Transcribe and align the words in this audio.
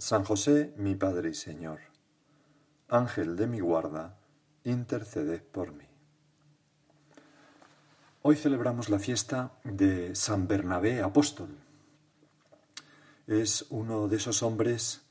San 0.00 0.24
José, 0.24 0.72
mi 0.78 0.94
Padre 0.94 1.28
y 1.28 1.34
Señor, 1.34 1.80
Ángel 2.88 3.36
de 3.36 3.46
mi 3.46 3.60
guarda, 3.60 4.16
interceded 4.64 5.42
por 5.42 5.74
mí. 5.74 5.84
Hoy 8.22 8.36
celebramos 8.36 8.88
la 8.88 8.98
fiesta 8.98 9.52
de 9.62 10.14
San 10.14 10.48
Bernabé 10.48 11.02
Apóstol. 11.02 11.50
Es 13.26 13.66
uno 13.68 14.08
de 14.08 14.16
esos 14.16 14.42
hombres 14.42 15.02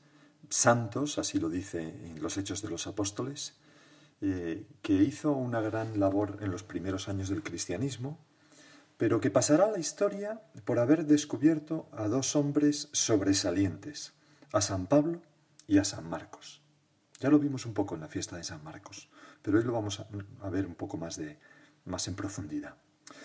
santos, 0.48 1.18
así 1.18 1.38
lo 1.38 1.48
dice 1.48 1.82
en 1.82 2.20
los 2.20 2.36
Hechos 2.36 2.60
de 2.60 2.70
los 2.70 2.88
Apóstoles, 2.88 3.54
eh, 4.20 4.66
que 4.82 4.94
hizo 4.94 5.30
una 5.30 5.60
gran 5.60 6.00
labor 6.00 6.38
en 6.40 6.50
los 6.50 6.64
primeros 6.64 7.08
años 7.08 7.28
del 7.28 7.44
cristianismo, 7.44 8.18
pero 8.96 9.20
que 9.20 9.30
pasará 9.30 9.66
a 9.66 9.70
la 9.70 9.78
historia 9.78 10.42
por 10.64 10.80
haber 10.80 11.06
descubierto 11.06 11.88
a 11.92 12.08
dos 12.08 12.34
hombres 12.34 12.88
sobresalientes, 12.90 14.14
a 14.52 14.60
San 14.60 14.86
Pablo 14.86 15.20
y 15.66 15.78
a 15.78 15.84
San 15.84 16.08
Marcos. 16.08 16.62
Ya 17.20 17.28
lo 17.28 17.38
vimos 17.38 17.66
un 17.66 17.74
poco 17.74 17.94
en 17.94 18.00
la 18.00 18.08
fiesta 18.08 18.36
de 18.36 18.44
San 18.44 18.64
Marcos, 18.64 19.08
pero 19.42 19.58
hoy 19.58 19.64
lo 19.64 19.72
vamos 19.72 20.00
a, 20.00 20.50
ver 20.50 20.66
un 20.66 20.74
poco 20.74 20.96
más, 20.96 21.16
de, 21.16 21.38
más 21.84 22.08
en 22.08 22.14
profundidad. 22.14 22.76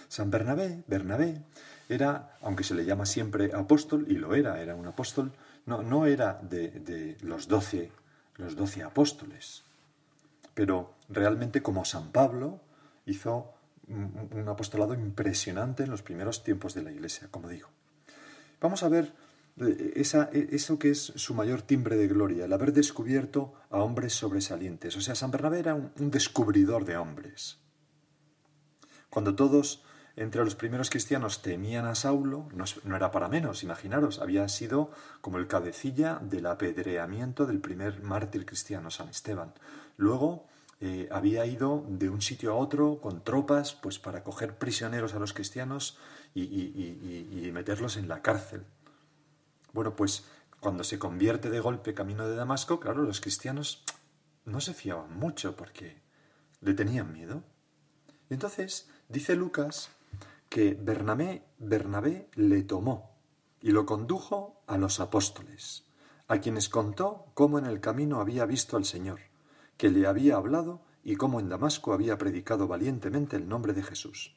San 0.07 0.29
Bernabé, 0.31 0.83
Bernabé, 0.87 1.43
era, 1.87 2.37
aunque 2.41 2.63
se 2.63 2.75
le 2.75 2.85
llama 2.85 3.05
siempre 3.05 3.51
apóstol, 3.53 4.05
y 4.09 4.15
lo 4.15 4.35
era, 4.35 4.61
era 4.61 4.75
un 4.75 4.85
apóstol, 4.85 5.31
no, 5.65 5.81
no 5.81 6.05
era 6.05 6.39
de, 6.41 7.17
los 7.21 7.47
doce 7.47 7.91
los 8.37 8.57
doce 8.57 8.83
apóstoles, 8.83 9.63
pero 10.53 10.93
realmente 11.07 11.61
como 11.61 11.85
San 11.85 12.11
Pablo 12.11 12.59
hizo 13.05 13.53
un 13.87 14.49
apostolado 14.49 14.93
impresionante 14.93 15.83
en 15.83 15.91
los 15.91 16.01
primeros 16.01 16.43
tiempos 16.43 16.73
de 16.73 16.83
la 16.83 16.91
Iglesia, 16.91 17.29
como 17.31 17.47
digo. 17.47 17.69
Vamos 18.59 18.83
a 18.83 18.89
ver 18.89 19.13
esa, 19.57 20.29
e, 20.33 20.49
eso 20.51 20.77
que 20.79 20.91
es 20.91 21.13
su 21.15 21.33
mayor 21.33 21.61
timbre 21.61 21.95
de 21.95 22.07
gloria, 22.07 22.45
el 22.45 22.53
haber 22.53 22.73
descubierto 22.73 23.53
a 23.69 23.79
hombres 23.79 24.13
sobresalientes. 24.13 24.95
O 24.97 25.01
sea, 25.01 25.15
San 25.15 25.31
Bernabé 25.31 25.59
era 25.59 25.75
un, 25.75 26.11
descubridor 26.11 26.85
de 26.85 26.97
hombres. 26.97 27.59
Cuando 29.09 29.35
todos 29.35 29.83
entre 30.17 30.43
los 30.43 30.55
primeros 30.55 30.89
cristianos 30.89 31.41
temían 31.41 31.85
a 31.85 31.95
Saulo, 31.95 32.47
no, 32.53 32.95
era 32.95 33.11
para 33.11 33.27
menos, 33.27 33.63
imaginaros, 33.63 34.19
había 34.19 34.47
sido 34.47 34.91
como 35.21 35.37
el 35.37 35.47
cabecilla 35.47 36.19
del 36.21 36.45
apedreamiento 36.45 37.45
del 37.45 37.59
primer 37.59 38.01
mártir 38.01 38.45
cristiano, 38.45 38.91
San 38.91 39.09
Esteban. 39.09 39.53
Luego 39.97 40.47
eh, 40.79 41.09
había 41.11 41.45
ido 41.45 41.85
de 41.89 42.09
un 42.09 42.21
sitio 42.21 42.51
a 42.51 42.55
otro 42.55 42.99
con 43.01 43.23
tropas 43.23 43.73
pues 43.73 43.99
para 43.99 44.23
coger 44.23 44.57
prisioneros 44.57 45.13
a 45.13 45.19
los 45.19 45.33
cristianos 45.33 45.97
y 46.33 47.49
meterlos 47.53 47.95
en 47.95 48.09
la 48.09 48.21
cárcel. 48.21 48.65
Bueno, 49.75 49.93
pues 49.93 50.23
cuando 50.61 50.85
se 50.85 50.97
convierte 50.97 51.49
de 51.49 51.59
golpe 51.59 51.93
camino 51.93 52.25
de 52.25 52.37
Damasco, 52.37 52.79
claro, 52.79 53.03
los 53.03 53.19
cristianos 53.19 53.83
no 54.45 54.61
se 54.61 54.73
fiaban 54.73 55.19
mucho 55.19 55.57
porque 55.57 56.01
le 56.61 56.73
tenían 56.73 57.11
miedo. 57.11 57.43
Y 58.29 58.35
entonces 58.35 58.89
dice 59.09 59.35
Lucas 59.35 59.89
que 60.47 60.75
Bernabé, 60.75 61.43
Bernabé 61.57 62.29
le 62.35 62.63
tomó 62.63 63.17
y 63.59 63.71
lo 63.71 63.85
condujo 63.85 64.63
a 64.65 64.77
los 64.77 65.01
apóstoles, 65.01 65.83
a 66.29 66.39
quienes 66.39 66.69
contó 66.69 67.25
cómo 67.33 67.59
en 67.59 67.65
el 67.65 67.81
camino 67.81 68.21
había 68.21 68.45
visto 68.45 68.77
al 68.77 68.85
Señor, 68.85 69.19
que 69.75 69.89
le 69.89 70.07
había 70.07 70.37
hablado 70.37 70.85
y 71.03 71.17
cómo 71.17 71.41
en 71.41 71.49
Damasco 71.49 71.91
había 71.91 72.17
predicado 72.17 72.69
valientemente 72.69 73.35
el 73.35 73.49
nombre 73.49 73.73
de 73.73 73.83
Jesús 73.83 74.34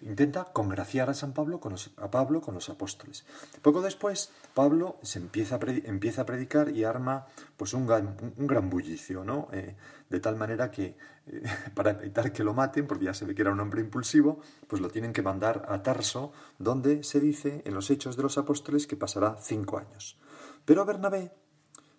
intenta 0.00 0.44
congraciar 0.52 1.10
a 1.10 1.14
San 1.14 1.32
Pablo 1.32 1.60
con 1.60 1.72
los, 1.72 1.90
a 1.96 2.10
Pablo 2.10 2.40
con 2.40 2.54
los 2.54 2.68
apóstoles. 2.68 3.24
Poco 3.62 3.82
después, 3.82 4.30
Pablo 4.54 4.98
se 5.02 5.18
empieza 5.18 5.56
a, 5.56 5.60
empieza 5.84 6.22
a 6.22 6.26
predicar 6.26 6.70
y 6.70 6.84
arma 6.84 7.26
pues 7.56 7.74
un 7.74 7.86
gran, 7.86 8.16
un 8.36 8.46
gran 8.46 8.70
bullicio, 8.70 9.24
¿no? 9.24 9.48
Eh, 9.52 9.76
de 10.08 10.20
tal 10.20 10.36
manera 10.36 10.70
que 10.70 10.96
eh, 11.26 11.42
para 11.74 11.90
evitar 11.90 12.32
que 12.32 12.44
lo 12.44 12.54
maten, 12.54 12.86
porque 12.86 13.06
ya 13.06 13.14
se 13.14 13.24
ve 13.24 13.34
que 13.34 13.42
era 13.42 13.52
un 13.52 13.60
hombre 13.60 13.80
impulsivo, 13.80 14.40
pues 14.66 14.80
lo 14.80 14.88
tienen 14.88 15.12
que 15.12 15.22
mandar 15.22 15.66
a 15.68 15.82
Tarso, 15.82 16.32
donde 16.58 17.02
se 17.02 17.20
dice 17.20 17.62
en 17.64 17.74
los 17.74 17.90
Hechos 17.90 18.16
de 18.16 18.22
los 18.22 18.38
Apóstoles 18.38 18.86
que 18.86 18.96
pasará 18.96 19.36
cinco 19.40 19.78
años. 19.78 20.18
Pero 20.64 20.84
Bernabé 20.84 21.32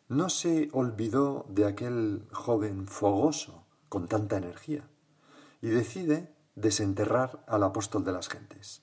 no 0.08 0.30
se 0.30 0.70
olvidó 0.74 1.46
de 1.50 1.66
aquel 1.66 2.28
joven 2.32 2.88
fogoso 2.88 3.66
con 3.90 4.08
tanta 4.08 4.38
energía 4.38 4.88
y 5.62 5.70
decide 5.70 6.34
desenterrar 6.56 7.44
al 7.48 7.64
apóstol 7.64 8.04
de 8.04 8.12
las 8.12 8.30
gentes. 8.30 8.82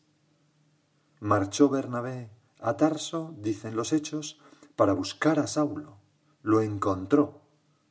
Marchó 1.21 1.69
Bernabé 1.69 2.31
a 2.61 2.77
Tarso, 2.77 3.35
dicen 3.39 3.77
los 3.77 3.93
hechos, 3.93 4.41
para 4.77 4.93
buscar 4.93 5.39
a 5.39 5.47
Saulo. 5.47 5.97
Lo 6.43 6.61
encontró 6.61 7.41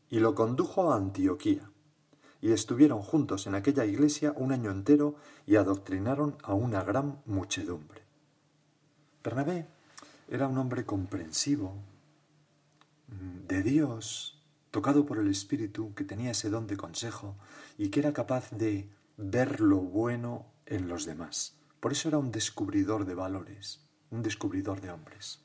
y 0.09 0.19
lo 0.19 0.35
condujo 0.35 0.91
a 0.91 0.97
Antioquía. 0.97 1.71
Y 2.41 2.51
estuvieron 2.51 3.01
juntos 3.01 3.47
en 3.47 3.55
aquella 3.55 3.85
iglesia 3.85 4.33
un 4.37 4.51
año 4.51 4.69
entero 4.69 5.15
y 5.45 5.55
adoctrinaron 5.55 6.37
a 6.43 6.53
una 6.53 6.83
gran 6.83 7.21
muchedumbre. 7.25 8.03
Bernabé 9.23 9.67
era 10.27 10.47
un 10.47 10.57
hombre 10.57 10.85
comprensivo, 10.85 11.75
mm, 13.07 13.47
de 13.47 13.63
Dios, 13.63 14.39
tocado 14.69 15.05
por 15.05 15.17
el 15.17 15.27
Espíritu, 15.29 15.93
que 15.95 16.03
tenía 16.03 16.31
ese 16.31 16.49
don 16.49 16.67
de 16.67 16.77
consejo 16.77 17.35
y 17.77 17.89
que 17.89 18.01
era 18.01 18.13
capaz 18.13 18.51
de 18.51 18.89
ver 19.17 19.61
lo 19.61 19.77
bueno 19.77 20.45
en 20.65 20.87
los 20.87 21.05
demás. 21.05 21.57
Por 21.79 21.91
eso 21.91 22.07
era 22.09 22.17
un 22.17 22.31
descubridor 22.31 23.05
de 23.05 23.15
valores, 23.15 23.85
un 24.09 24.21
descubridor 24.21 24.81
de 24.81 24.91
hombres. 24.91 25.41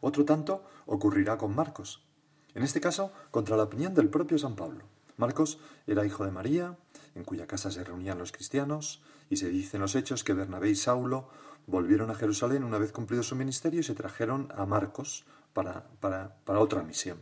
Otro 0.00 0.24
tanto 0.24 0.64
ocurrirá 0.86 1.36
con 1.36 1.54
Marcos, 1.54 2.06
en 2.54 2.62
este 2.62 2.80
caso 2.80 3.12
contra 3.30 3.56
la 3.56 3.64
opinión 3.64 3.94
del 3.94 4.08
propio 4.08 4.38
San 4.38 4.56
Pablo. 4.56 4.84
Marcos 5.16 5.58
era 5.86 6.06
hijo 6.06 6.24
de 6.24 6.32
María, 6.32 6.78
en 7.14 7.24
cuya 7.24 7.46
casa 7.46 7.70
se 7.70 7.84
reunían 7.84 8.18
los 8.18 8.32
cristianos, 8.32 9.02
y 9.30 9.36
se 9.36 9.48
dice 9.48 9.76
en 9.76 9.82
los 9.82 9.94
hechos 9.94 10.24
que 10.24 10.32
Bernabé 10.32 10.70
y 10.70 10.74
Saulo 10.74 11.28
volvieron 11.66 12.10
a 12.10 12.14
Jerusalén 12.14 12.64
una 12.64 12.78
vez 12.78 12.92
cumplido 12.92 13.22
su 13.22 13.36
ministerio 13.36 13.80
y 13.80 13.84
se 13.84 13.94
trajeron 13.94 14.48
a 14.56 14.66
Marcos 14.66 15.24
para, 15.52 15.88
para, 16.00 16.36
para 16.44 16.60
otra 16.60 16.82
misión. 16.82 17.20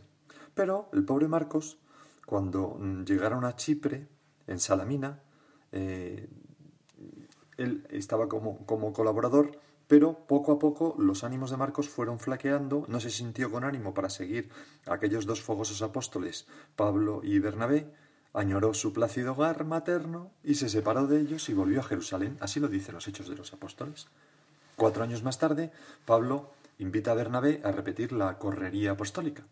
Pero 0.53 0.89
el 0.93 1.05
pobre 1.05 1.27
Marcos, 1.27 1.77
cuando 2.25 2.77
llegaron 3.05 3.45
a 3.45 3.55
Chipre, 3.55 4.09
en 4.47 4.59
Salamina, 4.59 5.21
eh, 5.73 6.29
él 7.57 7.85
estaba 7.89 8.29
como, 8.29 8.65
como 8.65 8.93
colaborador, 8.93 9.59
pero 9.87 10.25
poco 10.27 10.53
a 10.53 10.59
poco 10.59 10.95
los 10.97 11.23
ánimos 11.23 11.51
de 11.51 11.57
Marcos 11.57 11.89
fueron 11.89 12.19
flaqueando, 12.19 12.85
no 12.87 12.99
se 12.99 13.09
sintió 13.09 13.51
con 13.51 13.63
ánimo 13.63 13.93
para 13.93 14.09
seguir 14.09 14.49
a 14.85 14.93
aquellos 14.93 15.25
dos 15.25 15.41
fogosos 15.41 15.81
apóstoles, 15.81 16.47
Pablo 16.75 17.21
y 17.23 17.39
Bernabé, 17.39 17.91
añoró 18.33 18.73
su 18.73 18.93
plácido 18.93 19.33
hogar 19.33 19.65
materno 19.65 20.31
y 20.43 20.55
se 20.55 20.69
separó 20.69 21.07
de 21.07 21.19
ellos 21.19 21.49
y 21.49 21.53
volvió 21.53 21.81
a 21.81 21.83
Jerusalén, 21.83 22.37
así 22.39 22.59
lo 22.59 22.67
dicen 22.67 22.95
los 22.95 23.07
hechos 23.07 23.27
de 23.27 23.35
los 23.35 23.53
apóstoles. 23.53 24.07
Cuatro 24.75 25.03
años 25.03 25.21
más 25.21 25.37
tarde, 25.37 25.71
Pablo 26.05 26.51
invita 26.79 27.11
a 27.11 27.15
Bernabé 27.15 27.61
a 27.63 27.71
repetir 27.71 28.11
la 28.11 28.39
correría 28.39 28.91
apostólica. 28.91 29.43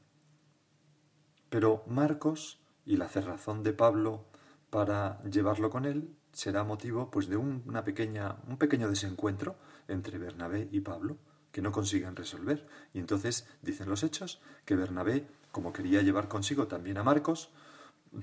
Pero 1.50 1.84
Marcos 1.86 2.60
y 2.86 2.98
la 2.98 3.08
cerrazón 3.08 3.62
de 3.62 3.74
Pablo 3.74 4.26
para 4.72 5.22
llevarlo 5.24 5.70
con 5.70 5.86
él 5.86 6.16
será 6.32 6.64
motivo 6.64 7.12
pues 7.12 7.28
de 7.28 7.38
una 7.38 7.84
pequeña, 7.84 8.38
un 8.48 8.58
pequeño 8.58 8.90
desencuentro 8.90 9.58
entre 9.88 10.18
Bernabé 10.18 10.70
y 10.72 10.80
Pablo, 10.80 11.18
que 11.52 11.62
no 11.62 11.74
consiguen 11.74 12.16
resolver. 12.16 12.66
Y 12.94 13.00
entonces 13.00 13.48
dicen 13.62 13.90
los 13.90 14.02
hechos 14.02 14.42
que 14.66 14.78
Bernabé, 14.78 15.28
como 15.52 15.74
quería 15.74 16.02
llevar 16.02 16.30
consigo 16.30 16.68
también 16.68 16.98
a 16.98 17.04
Marcos, 17.04 17.52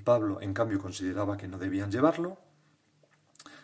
Pablo 0.03 0.41
en 0.41 0.53
cambio 0.53 0.81
consideraba 0.81 1.37
que 1.37 1.47
no 1.47 1.59
debían 1.59 1.91
llevarlo, 1.91 2.39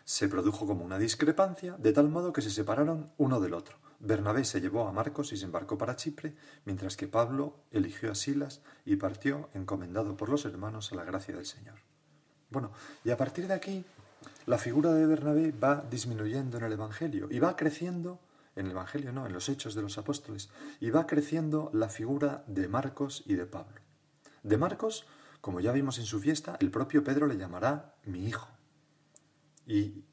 se 0.03 0.29
produjo 0.29 0.67
como 0.67 0.85
una 0.85 0.99
discrepancia, 0.99 1.77
de 1.79 1.91
tal 1.91 2.09
modo 2.09 2.31
que 2.31 2.43
se 2.43 2.51
separaron 2.51 3.11
uno 3.17 3.39
del 3.39 3.55
otro. 3.55 3.77
Bernabé 3.99 4.45
se 4.45 4.61
llevó 4.61 4.87
a 4.87 4.91
Marcos 4.91 5.33
y 5.33 5.37
se 5.37 5.45
embarcó 5.45 5.79
para 5.79 5.95
Chipre, 5.95 6.35
mientras 6.65 6.95
que 6.95 7.07
Pablo 7.07 7.63
eligió 7.71 8.11
a 8.11 8.15
Silas 8.15 8.61
y 8.85 8.97
partió 8.97 9.49
encomendado 9.55 10.15
por 10.15 10.29
los 10.29 10.45
hermanos 10.45 10.91
a 10.91 10.95
la 10.95 11.05
gracia 11.05 11.35
del 11.35 11.47
Señor. 11.47 11.84
Bueno, 12.56 12.72
y 13.04 13.10
a 13.10 13.18
partir 13.18 13.50
de 13.50 13.54
aquí, 13.54 13.84
la 14.46 14.57
figura 14.57 14.94
de 14.94 15.06
Bernabé 15.06 15.52
va 15.52 15.84
disminuyendo 15.92 16.57
en 16.57 16.63
el 16.63 16.72
Evangelio 16.72 17.28
y 17.30 17.40
va 17.40 17.57
creciendo, 17.57 18.22
en 18.56 18.68
el 18.68 18.72
Evangelio 18.72 19.12
no, 19.12 19.25
en 19.25 19.34
los 19.34 19.50
hechos 19.50 19.75
de 19.75 19.81
los 19.81 19.98
apóstoles, 19.98 20.50
y 20.80 20.90
va 20.90 21.06
creciendo 21.06 21.69
la 21.74 21.90
figura 21.90 22.46
de 22.48 22.69
Marcos 22.69 23.24
y 23.25 23.36
de 23.36 23.46
Pablo. 23.46 23.81
De 24.42 24.56
Marcos, 24.56 25.06
como 25.42 25.60
ya 25.60 25.74
vimos 25.74 26.00
en 26.00 26.06
su 26.06 26.22
fiesta, 26.22 26.56
el 26.62 26.72
propio 26.72 27.04
Pedro 27.04 27.28
le 27.28 27.36
llamará 27.36 27.94
mi 28.06 28.25
hijo. 28.25 28.48
Y 29.68 30.06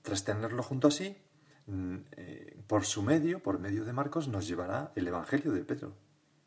tras 0.00 0.24
tenerlo 0.24 0.62
junto 0.62 0.88
a 0.88 0.90
sí, 0.90 1.18
mm, 1.66 1.96
eh, 2.12 2.62
por 2.66 2.86
su 2.86 3.02
medio, 3.02 3.42
por 3.42 3.58
medio 3.58 3.84
de 3.84 3.92
Marcos, 3.92 4.26
nos 4.26 4.48
llevará 4.48 4.90
el 4.94 5.06
Evangelio 5.06 5.52
de 5.52 5.64
Pedro, 5.64 5.92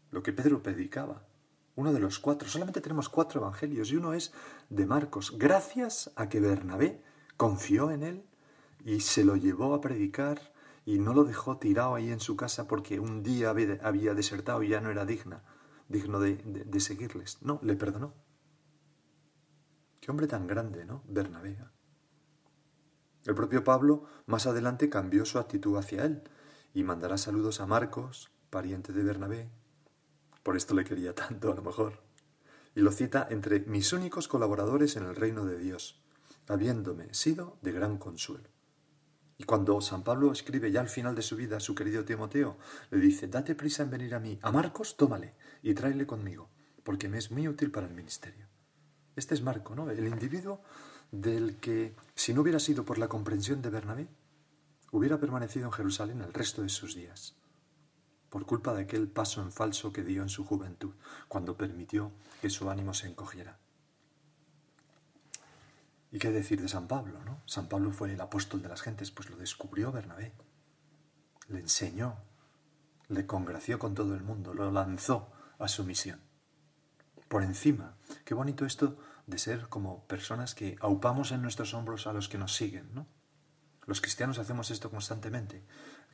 lo 0.10 0.24
que 0.24 0.34
Pedro 0.34 0.64
predicaba. 0.64 1.28
Uno 1.78 1.94
de 1.94 2.00
los 2.00 2.18
cuatro. 2.18 2.50
Solamente 2.50 2.82
tenemos 2.82 3.08
cuatro 3.08 3.40
evangelios 3.40 3.92
y 3.92 3.98
uno 3.98 4.14
es 4.14 4.34
de 4.70 4.88
Marcos. 4.88 5.38
Gracias 5.38 6.12
a 6.16 6.28
que 6.28 6.40
Bernabé 6.40 7.04
confió 7.38 7.92
en 7.92 8.02
él 8.02 8.26
y 8.84 9.02
se 9.02 9.24
lo 9.24 9.36
llevó 9.36 9.76
a 9.76 9.80
predicar 9.80 10.42
y 10.86 10.98
no 10.98 11.14
lo 11.14 11.24
dejó 11.24 11.58
tirado 11.58 11.94
ahí 11.94 12.12
en 12.12 12.20
su 12.20 12.36
casa 12.36 12.68
porque 12.68 13.00
un 13.00 13.22
día 13.22 13.52
había 13.52 14.16
desertado 14.16 14.64
y 14.64 14.70
ya 14.70 14.82
no 14.82 14.90
era 14.90 15.06
digna, 15.06 15.44
digno 15.88 16.20
de, 16.20 16.38
de 16.38 16.80
seguirles. 16.80 17.44
No, 17.44 17.60
le 17.62 17.76
perdonó. 17.76 18.16
Qué 20.02 20.10
hombre 20.10 20.26
tan 20.26 20.48
grande, 20.48 20.84
¿no? 20.84 21.04
Bernabé. 21.08 21.60
El 23.26 23.36
propio 23.36 23.64
Pablo 23.64 24.06
más 24.26 24.48
adelante 24.48 24.90
cambió 24.90 25.26
su 25.26 25.38
actitud 25.38 25.78
hacia 25.78 26.06
él 26.06 26.24
y 26.74 26.84
mandará 26.84 27.20
saludos 27.20 27.62
a 27.62 27.68
Marcos, 27.68 28.32
pariente 28.50 28.94
de 28.94 29.04
Bernabé. 29.04 29.52
Por 30.48 30.56
esto 30.56 30.76
le 30.76 30.86
quería 30.86 31.14
tanto, 31.14 31.52
a 31.52 31.56
lo 31.56 31.62
mejor. 31.62 32.00
Y 32.74 32.80
lo 32.80 32.94
cita 32.94 33.28
entre 33.30 33.60
mis 33.60 33.92
únicos 33.92 34.30
colaboradores 34.30 34.96
en 34.96 35.04
el 35.04 35.14
reino 35.14 35.44
de 35.44 35.58
Dios, 35.60 36.02
habiéndome 36.48 37.14
sido 37.14 37.58
de 37.62 37.74
gran 37.74 37.98
consuelo. 37.98 38.48
Y 39.38 39.44
cuando 39.44 39.82
San 39.82 40.06
Pablo 40.06 40.32
escribe 40.32 40.72
ya 40.72 40.80
al 40.80 40.88
final 40.88 41.16
de 41.16 41.22
su 41.22 41.36
vida 41.36 41.58
a 41.58 41.60
su 41.60 41.76
querido 41.76 42.06
Timoteo, 42.06 42.58
le 42.92 42.98
dice, 42.98 43.28
date 43.28 43.56
prisa 43.56 43.84
en 43.84 43.90
venir 43.90 44.16
a 44.16 44.22
mí, 44.22 44.40
a 44.42 44.54
Marcos, 44.54 44.96
tómale 44.96 45.34
y 45.64 45.74
tráele 45.74 46.08
conmigo, 46.08 46.50
porque 46.86 47.10
me 47.10 47.18
es 47.18 47.30
muy 47.30 47.46
útil 47.50 47.70
para 47.70 47.88
el 47.88 47.94
ministerio. 47.94 48.48
Este 49.18 49.34
es 49.34 49.42
Marco, 49.42 49.76
¿no? 49.76 49.92
El 49.92 50.08
individuo 50.08 50.62
del 51.12 51.58
que, 51.58 51.94
si 52.16 52.34
no 52.34 52.40
hubiera 52.40 52.60
sido 52.62 52.86
por 52.86 53.00
la 53.00 53.10
comprensión 53.10 53.62
de 53.62 53.70
Bernabé, 53.70 54.08
hubiera 54.94 55.20
permanecido 55.20 55.66
en 55.66 55.74
Jerusalén 55.74 56.22
el 56.22 56.32
resto 56.32 56.62
de 56.62 56.70
sus 56.70 56.96
días, 56.96 57.37
por 58.30 58.46
culpa 58.46 58.74
de 58.74 58.84
aquel 58.84 59.08
paso 59.08 59.42
en 59.42 59.52
falso 59.52 59.92
que 59.94 60.04
dio 60.04 60.22
en 60.22 60.30
su 60.30 60.46
juventud, 60.46 60.94
cuando 61.28 61.58
permitió 61.58 62.12
que 62.42 62.50
su 62.50 62.70
ánimo 62.70 62.94
se 62.94 63.08
encogiera. 63.08 63.58
¿Y 66.12 66.20
qué 66.20 66.32
decir 66.32 66.62
de 66.62 66.70
San 66.70 66.88
Pablo? 66.88 67.20
¿no? 67.26 67.42
San 67.46 67.68
Pablo 67.68 67.92
fue 67.92 68.14
el 68.14 68.22
apóstol 68.22 68.62
de 68.62 68.70
las 68.70 68.82
gentes, 68.82 69.12
pues 69.12 69.30
lo 69.30 69.38
descubrió 69.38 69.92
Bernabé, 69.92 70.34
le 71.50 71.60
enseñó, 71.60 72.18
le 73.10 73.26
congració 73.26 73.80
con 73.80 73.94
todo 73.94 74.16
el 74.16 74.24
mundo, 74.24 74.54
lo 74.54 74.72
lanzó 74.72 75.32
a 75.60 75.68
su 75.68 75.84
misión. 75.84 76.22
Por 77.28 77.44
encima, 77.44 77.98
qué 78.24 78.34
bonito 78.34 78.66
esto 78.66 78.98
de 79.26 79.38
ser 79.38 79.68
como 79.68 80.06
personas 80.06 80.56
que 80.56 80.78
aupamos 80.80 81.32
en 81.32 81.42
nuestros 81.42 81.74
hombros 81.74 82.08
a 82.08 82.14
los 82.14 82.30
que 82.30 82.38
nos 82.38 82.56
siguen, 82.56 82.90
¿no? 82.94 83.06
Los 83.88 84.02
cristianos 84.02 84.38
hacemos 84.38 84.70
esto 84.70 84.92
constantemente, 84.92 85.64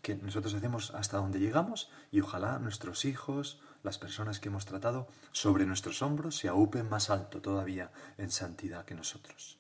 que 0.04 0.16
nosotros 0.16 0.54
hacemos 0.54 0.92
hasta 0.92 1.18
donde 1.18 1.40
llegamos 1.40 1.90
y 2.12 2.22
ojalá 2.22 2.60
nuestros 2.60 3.04
hijos, 3.04 3.62
las 3.81 3.98
personas 3.98 4.40
que 4.40 4.50
hemos 4.50 4.66
tratado 4.66 5.08
sobre 5.31 5.66
nuestros 5.66 6.04
hombros 6.04 6.38
se 6.38 6.48
aupen 6.48 6.88
más 6.88 7.10
alto 7.10 7.42
todavía 7.42 7.92
en 8.20 8.30
santidad 8.30 8.86
que 8.86 8.94
nosotros. 8.94 9.58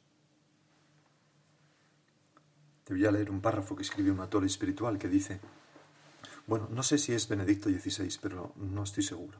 Te 2.83 2.93
voy 2.93 3.03
a 3.07 3.11
leer 3.11 3.31
un 3.31 3.41
párrafo 3.41 3.75
que 3.75 3.81
escribió 3.81 4.13
un 4.13 4.19
autor 4.19 4.45
espiritual 4.45 4.99
que 4.99 5.07
dice, 5.07 5.41
bueno, 6.45 6.67
no 6.69 6.83
sé 6.83 6.99
si 6.99 7.13
es 7.13 7.27
Benedicto 7.27 7.69
XVI, 7.69 8.19
pero 8.21 8.53
no 8.57 8.83
estoy 8.83 9.03
seguro. 9.03 9.39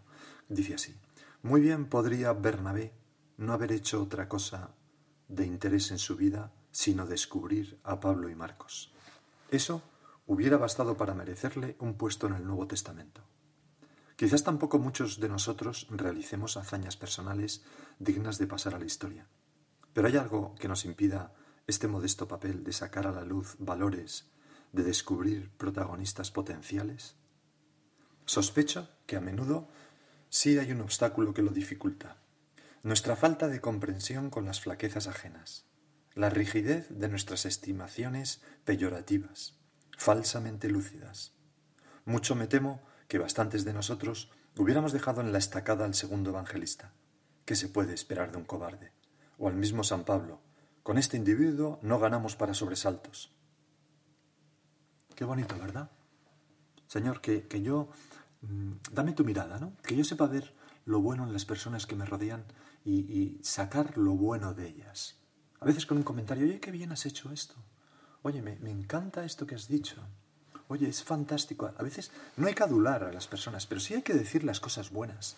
Dice 0.50 0.74
así, 0.74 0.96
muy 1.44 1.62
bien 1.62 1.86
podría 1.86 2.34
Bernabé 2.34 2.92
no 3.38 3.54
haber 3.54 3.72
hecho 3.72 4.02
otra 4.02 4.28
cosa 4.28 4.72
de 5.28 5.46
interés 5.46 5.92
en 5.92 6.00
su 6.00 6.16
vida 6.16 6.52
sino 6.74 7.06
descubrir 7.06 7.80
a 7.86 8.02
Pablo 8.02 8.28
y 8.28 8.36
Marcos. 8.36 8.92
Eso 9.50 9.82
hubiera 10.28 10.58
bastado 10.58 10.98
para 10.98 11.14
merecerle 11.14 11.78
un 11.80 11.94
puesto 11.94 12.28
en 12.28 12.34
el 12.34 12.46
Nuevo 12.46 12.68
Testamento. 12.68 13.22
Quizás 14.18 14.44
tampoco 14.44 14.78
muchos 14.78 15.22
de 15.22 15.30
nosotros 15.30 15.88
realicemos 15.90 16.58
hazañas 16.58 16.98
personales 16.98 17.64
dignas 18.00 18.40
de 18.40 18.48
pasar 18.48 18.76
a 18.76 18.80
la 18.80 18.86
historia. 18.86 19.26
Pero 19.94 20.08
hay 20.10 20.18
algo 20.18 20.56
que 20.56 20.68
nos 20.68 20.84
impida 20.84 21.34
este 21.66 21.88
modesto 21.88 22.28
papel 22.28 22.66
de 22.66 22.74
sacar 22.74 23.08
a 23.08 23.14
la 23.14 23.24
luz 23.24 23.56
valores, 23.60 24.26
de 24.74 24.84
descubrir 24.84 25.50
protagonistas 25.52 26.30
potenciales. 26.30 27.16
Sospecho 28.26 28.90
que 29.06 29.16
a 29.16 29.22
menudo 29.22 29.70
sí 30.30 30.58
hay 30.58 30.74
un 30.74 30.82
obstáculo 30.82 31.34
que 31.34 31.44
lo 31.44 31.52
dificulta 31.52 32.18
nuestra 32.84 33.16
falta 33.16 33.48
de 33.48 33.62
comprensión 33.62 34.30
con 34.30 34.44
las 34.44 34.60
flaquezas 34.60 35.08
ajenas, 35.08 35.66
la 36.16 36.30
rigidez 36.30 36.88
de 36.90 37.10
nuestras 37.10 37.46
estimaciones 37.46 38.42
peyorativas, 38.66 39.58
falsamente 39.98 40.70
lúcidas. 40.70 41.34
Mucho 42.06 42.36
me 42.36 42.48
temo 42.48 42.82
que 43.08 43.20
bastantes 43.20 43.66
de 43.66 43.74
nosotros 43.74 44.32
hubiéramos 44.58 44.94
dejado 44.94 45.22
en 45.22 45.32
la 45.32 45.38
estacada 45.38 45.86
al 45.86 45.96
segundo 45.96 46.30
evangelista. 46.32 46.94
¿Qué 47.46 47.56
se 47.56 47.70
puede 47.70 47.94
esperar 47.94 48.32
de 48.32 48.38
un 48.38 48.46
cobarde? 48.46 48.92
O 49.38 49.48
al 49.48 49.56
mismo 49.56 49.84
San 49.84 50.04
Pablo. 50.06 50.42
Con 50.84 50.98
este 50.98 51.18
individuo 51.18 51.80
no 51.82 52.00
ganamos 52.00 52.36
para 52.36 52.54
sobresaltos. 52.54 53.36
Qué 55.16 55.26
bonito, 55.26 55.58
¿verdad? 55.58 55.92
Señor, 56.88 57.22
que, 57.22 57.48
que 57.48 57.62
yo... 57.62 57.90
Mm, 58.42 58.74
dame 58.92 59.14
tu 59.14 59.24
mirada, 59.24 59.60
¿no? 59.60 59.76
Que 59.84 59.96
yo 59.96 60.04
sepa 60.04 60.28
ver 60.28 60.54
lo 60.86 61.02
bueno 61.02 61.24
en 61.24 61.34
las 61.34 61.46
personas 61.46 61.86
que 61.86 61.96
me 61.96 62.06
rodean 62.06 62.46
y, 62.86 63.40
sacar 63.42 63.98
lo 63.98 64.14
bueno 64.16 64.54
de 64.54 64.68
ellas. 64.68 65.23
A 65.64 65.66
veces 65.66 65.86
con 65.86 65.96
un 65.96 66.04
comentario, 66.04 66.44
oye, 66.44 66.60
qué 66.60 66.72
bien 66.72 66.92
has 66.92 67.06
hecho 67.06 67.32
esto. 67.32 67.56
Oye, 68.22 68.42
me, 68.42 68.70
encanta 68.70 69.24
esto 69.24 69.48
que 69.48 69.56
has 69.56 69.70
dicho. 69.70 69.96
Oye, 70.68 70.90
es 70.90 71.06
fantástico. 71.06 71.72
A 71.78 71.82
veces 71.82 72.12
no 72.36 72.48
hay 72.48 72.54
que 72.54 72.64
adular 72.64 73.06
a 73.06 73.14
las 73.14 73.28
personas, 73.28 73.66
pero 73.66 73.80
sí 73.80 73.94
hay 73.94 74.02
que 74.02 74.14
decir 74.14 74.44
las 74.44 74.60
cosas 74.60 74.92
buenas. 74.92 75.38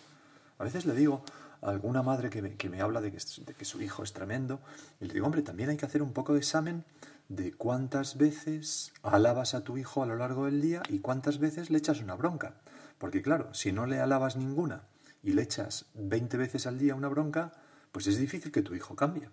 A 0.58 0.64
veces 0.64 0.84
le 0.84 0.96
digo 0.96 1.22
a 1.62 1.70
alguna 1.70 2.02
madre 2.02 2.28
que 2.28 2.68
me, 2.68 2.80
habla 2.80 3.00
de 3.00 3.12
que, 3.12 3.18
de 3.46 3.54
que, 3.54 3.64
su 3.64 3.80
hijo 3.80 4.02
es 4.02 4.12
tremendo, 4.14 4.58
y 5.00 5.04
le 5.04 5.14
digo, 5.14 5.26
hombre, 5.26 5.42
también 5.42 5.70
hay 5.70 5.76
que 5.76 5.86
hacer 5.86 6.02
un 6.02 6.12
poco 6.12 6.32
de 6.32 6.40
examen 6.40 6.82
de 7.28 7.52
cuántas 7.52 8.16
veces 8.16 8.92
alabas 9.04 9.54
a 9.54 9.62
tu 9.62 9.78
hijo 9.78 10.02
a 10.02 10.06
lo 10.06 10.16
largo 10.16 10.46
del 10.46 10.60
día 10.60 10.82
y 10.88 10.98
cuántas 10.98 11.38
veces 11.38 11.70
le 11.70 11.78
echas 11.78 12.00
una 12.00 12.16
bronca. 12.16 12.56
Porque 12.98 13.22
claro, 13.22 13.54
si 13.54 13.70
no 13.70 13.86
le 13.86 14.00
alabas 14.00 14.34
ninguna 14.34 14.88
y 15.22 15.34
le 15.34 15.42
echas 15.42 15.86
20 15.94 16.36
veces 16.36 16.66
al 16.66 16.78
día 16.78 16.96
una 16.96 17.06
bronca, 17.06 17.52
pues 17.92 18.08
es 18.08 18.18
difícil 18.18 18.50
que 18.50 18.62
tu 18.62 18.74
hijo 18.74 18.96
cambie. 18.96 19.30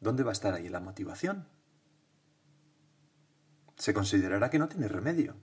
¿Dónde 0.00 0.22
va 0.22 0.30
a 0.30 0.32
estar 0.32 0.54
ahí 0.54 0.68
la 0.68 0.80
motivación? 0.80 1.46
Se 3.76 3.94
considerará 3.94 4.50
que 4.50 4.58
no 4.58 4.68
tiene 4.68 4.88
remedio. 4.88 5.36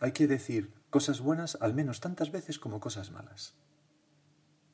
Hay 0.00 0.12
que 0.12 0.26
decir 0.26 0.74
cosas 0.90 1.20
buenas 1.20 1.56
al 1.60 1.74
menos 1.74 2.00
tantas 2.00 2.32
veces 2.32 2.58
como 2.58 2.80
cosas 2.80 3.10
malas. 3.10 3.54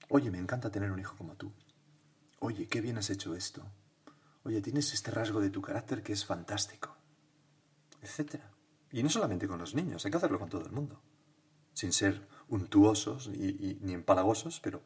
Oye, 0.09 0.31
me 0.31 0.39
encanta 0.39 0.71
tener 0.71 0.91
un 0.91 1.01
hijo 1.01 1.17
como 1.17 1.37
tú. 1.37 1.53
Oye, 2.41 2.69
qué 2.69 2.81
bien 2.81 2.99
has 2.99 3.11
hecho 3.11 3.35
esto. 3.35 3.65
Oye, 4.45 4.61
tienes 4.61 4.93
este 4.93 5.11
rasgo 5.11 5.41
de 5.41 5.51
tu 5.51 5.63
carácter 5.63 6.03
que 6.03 6.13
es 6.13 6.25
fantástico. 6.25 6.97
Etcétera. 8.03 8.51
Y 8.93 9.03
no 9.03 9.09
solamente 9.09 9.49
con 9.49 9.59
los 9.59 9.75
niños, 9.75 10.05
hay 10.05 10.11
que 10.11 10.19
hacerlo 10.19 10.39
con 10.39 10.51
todo 10.51 10.67
el 10.67 10.73
mundo. 10.73 11.01
Sin 11.73 11.93
ser 11.93 12.29
untuosos 12.49 13.29
y, 13.29 13.79
ni 13.81 13.95
empalagosos, 13.95 14.61
pero... 14.61 14.83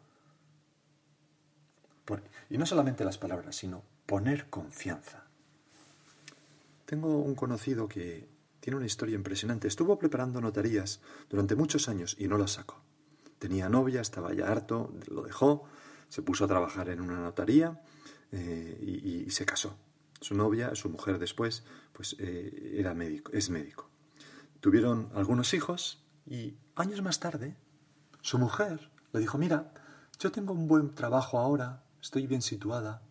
y 2.50 2.58
no 2.58 2.66
solamente 2.66 3.04
las 3.04 3.18
palabras, 3.18 3.56
sino 3.56 3.82
poner 4.06 4.48
confianza. 4.48 5.24
Tengo 6.86 7.18
un 7.18 7.34
conocido 7.34 7.88
que 7.88 8.28
tiene 8.60 8.76
una 8.76 8.86
historia 8.86 9.14
impresionante. 9.14 9.68
Estuvo 9.68 9.98
preparando 9.98 10.40
notarías 10.40 11.00
durante 11.28 11.54
muchos 11.54 11.88
años 11.88 12.16
y 12.18 12.28
no 12.28 12.38
las 12.38 12.52
sacó. 12.52 12.82
Tenía 13.38 13.68
novia, 13.68 14.00
estaba 14.00 14.32
ya 14.32 14.48
harto, 14.48 14.92
lo 15.08 15.22
dejó, 15.22 15.64
se 16.08 16.22
puso 16.22 16.44
a 16.44 16.48
trabajar 16.48 16.88
en 16.88 17.00
una 17.00 17.20
notaría 17.20 17.80
eh, 18.32 19.24
y, 19.26 19.30
se 19.30 19.44
casó. 19.44 19.76
Su 20.20 20.34
novia, 20.34 20.74
su 20.74 20.88
mujer 20.88 21.18
después, 21.18 21.64
pues 21.92 22.16
eh, 22.18 22.74
era 22.78 22.94
médico, 22.94 23.30
es 23.32 23.50
médico. 23.50 23.88
tuvieron 24.60 25.10
algunos 25.14 25.54
hijos 25.54 26.02
y 26.26 26.56
años 26.74 27.02
más 27.02 27.20
tarde 27.20 27.56
su 28.22 28.38
mujer 28.38 28.90
le 29.12 29.20
dijo, 29.20 29.38
mira, 29.38 29.72
yo 30.18 30.32
tengo 30.32 30.52
un 30.52 30.66
buen 30.66 30.94
trabajo 30.94 31.38
ahora, 31.38 31.84
estoy 32.00 32.26
bien 32.26 32.42
situada, 32.42 33.02